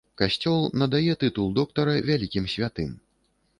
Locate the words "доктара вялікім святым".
1.61-2.99